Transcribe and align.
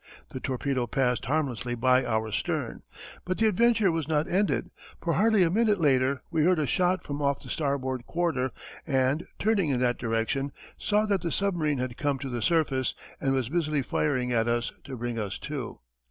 The 0.29 0.39
torpedo 0.39 0.87
passed 0.87 1.25
harmlessly 1.25 1.75
by 1.75 2.03
our 2.03 2.31
stern, 2.31 2.81
but 3.23 3.37
the 3.37 3.45
adventure 3.45 3.91
was 3.91 4.07
not 4.07 4.27
ended, 4.27 4.71
for 4.99 5.13
hardly 5.13 5.43
a 5.43 5.51
minute 5.51 5.79
later 5.79 6.23
we 6.31 6.43
heard 6.43 6.57
a 6.57 6.65
shot 6.65 7.03
from 7.03 7.21
off 7.21 7.43
the 7.43 7.51
starboard 7.51 8.07
quarter 8.07 8.49
and, 8.87 9.27
turning 9.37 9.69
in 9.69 9.79
that 9.81 9.99
direction, 9.99 10.53
saw 10.75 11.05
that 11.05 11.21
the 11.21 11.31
submarine 11.31 11.77
had 11.77 11.97
come 11.97 12.17
to 12.17 12.29
the 12.29 12.41
surface 12.41 12.95
and 13.21 13.33
was 13.33 13.49
busily 13.49 13.83
firing 13.83 14.31
at 14.33 14.47
us 14.47 14.71
to 14.85 14.97
bring 14.97 15.19
us 15.19 15.37
to. 15.37 15.79